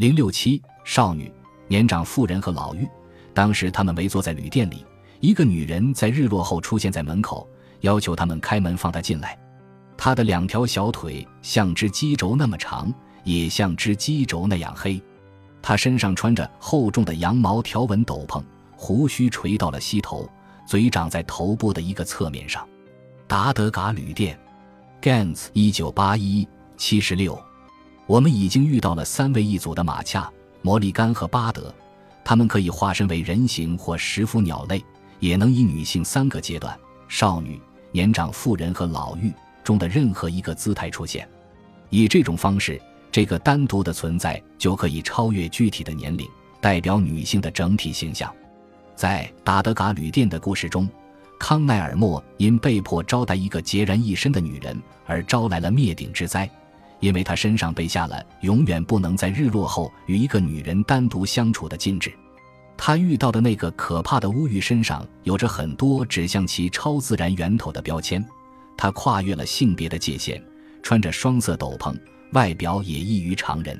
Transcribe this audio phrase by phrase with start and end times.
[0.00, 1.30] 零六七少女、
[1.68, 2.88] 年长妇人和老妪，
[3.34, 4.82] 当时他们围坐在旅店里，
[5.20, 7.46] 一个女人在日落后出现在门口，
[7.80, 9.38] 要求他们开门放她进来。
[9.98, 12.90] 她的两条小腿像只鸡轴那么长，
[13.24, 14.98] 也像只鸡轴那样黑。
[15.60, 18.42] 她身上穿着厚重的羊毛条纹斗篷，
[18.74, 20.26] 胡须垂到了膝头，
[20.66, 22.66] 嘴长在头部的一个侧面上。
[23.26, 24.40] 达德嘎旅店
[25.02, 26.48] ，Gans，一九八一
[26.78, 27.38] 七十六。
[28.10, 30.28] 我们已经遇到了三位一组的马恰、
[30.62, 31.72] 摩利甘和巴德，
[32.24, 34.84] 他们可以化身为人形或食腐鸟类，
[35.20, 39.32] 也能以女性三个阶段——少女、年长妇人和老妪。
[39.62, 41.28] 中的任何一个姿态出现，
[41.88, 42.82] 以这种方式，
[43.12, 46.28] 这个单独的存在就可以超越具体的年龄，
[46.60, 48.28] 代表女性的整体形象。
[48.96, 50.88] 在达德嘎旅店的故事中，
[51.38, 56.50] 康奈尔莫因被迫招待一个孑然一身的女人而招来了灭顶之灾，
[57.00, 62.12] 因为他身上被下了永远不能在日落后与一个女人单独相处的禁制。
[62.76, 68.24] 他遇到的那个可怕的乌鱼身上有着很多指向其超自然源头的标签。
[68.76, 70.42] 他跨越了性别的界限，
[70.82, 71.94] 穿着双色斗篷，
[72.32, 73.78] 外表也异于常人。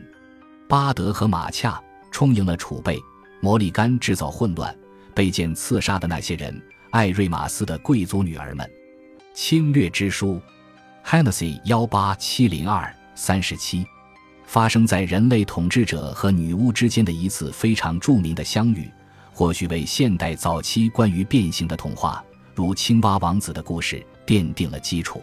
[0.68, 2.98] 巴德和马恰充盈了储备，
[3.40, 4.76] 摩利甘制造混乱，
[5.14, 6.60] 被剑刺杀的那些人，
[6.90, 8.70] 艾瑞马斯的贵族女儿们。
[9.32, 10.38] 侵略之书
[11.06, 13.86] ，Hennessy 幺八七零二三十七，
[14.44, 18.90] 发生在人类统治者和女巫之间的一次非常著名的相遇，
[19.32, 24.04] 或许为现代早期关于变形的童话，如青蛙王子的故事。
[24.26, 25.20] 奠定了基础，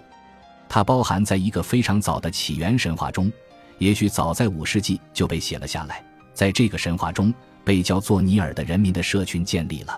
[0.67, 3.31] 它包含在一个非常早的起源神话中，
[3.77, 6.03] 也许早在五世纪就被写了下来。
[6.33, 9.97] 在这个神话中，被叫做尼尔的人民的社群建立了。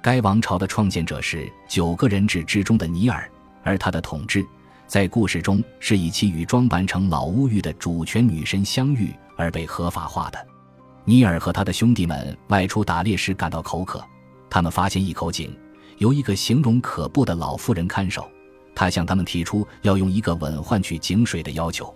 [0.00, 3.30] 该王朝的创建者是九个人质之中的尼尔，
[3.62, 4.42] 而他的统治
[4.88, 10.46] 在故事中是以其与装扮成老巫域的主权女神相遇而被合法化的。
[11.04, 14.02] 尼尔和他的兄弟们外出打猎时感到口渴，
[14.48, 15.54] 他们发现一口井，
[15.98, 18.26] 由一个形容可怖的老妇人看守。
[18.74, 21.94] 他向他们提出要用一个吻换取井水的要求，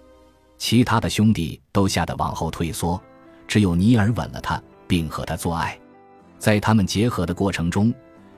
[0.59, 3.01] 其他的兄弟都吓得往后退缩，
[3.49, 5.79] 只有尼尔吻了他，并和他做爱。
[6.39, 7.95] 在他们结合的过程中，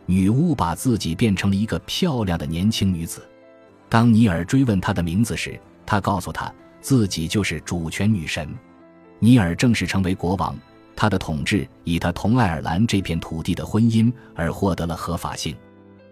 [0.07, 3.29] 女巫把自己变成了一个漂亮的年轻女子。
[3.95, 5.57] 当尼尔追问她的名字时，
[5.87, 8.53] 她告诉他自己就是主权女神。
[9.21, 10.53] 尼尔正式成为国王，
[10.97, 15.55] 他的统治以他同爱尔兰这片土地的婚姻而获得了合法性。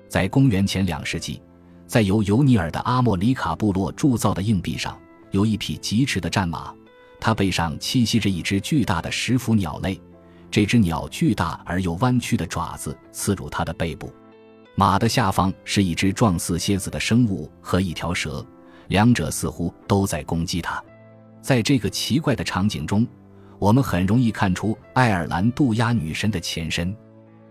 [0.08, 1.42] 在公元前两世纪。
[1.84, 4.96] 在由尤尼尔的阿莫里卡部落铸造的硬币上，
[5.32, 6.72] 有一匹疾驰的战马，
[7.18, 10.00] 它背上栖息着一只巨大的食腐鸟类。
[10.52, 14.14] 这只鸟巨大而又弯曲的爪子刺入它的背部，
[14.74, 18.44] 马的下方是一只状似蝎子的生物和一条蛇，
[18.88, 20.82] 两者似乎都在攻击它。
[21.42, 23.06] 在这个奇怪的场景中，
[23.58, 26.94] 我们很容易看出爱尔兰渡鸦女神的前身。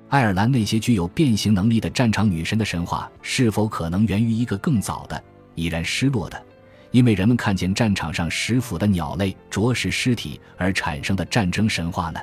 [0.09, 5.23] 爱尔兰那些具有变形能力的战场女神的神话，是否可能源于一个更早的、
[5.55, 6.43] 已然失落的，
[6.89, 12.19] 因为人们看见战场上食腐的鸟类啄食尸体而产生的战争神话呢？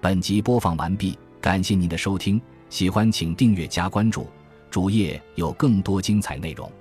[0.00, 4.26] 本集播放完毕，感谢您的收听，喜欢请订阅加关注，
[4.70, 6.72] 主页有更多精彩内容。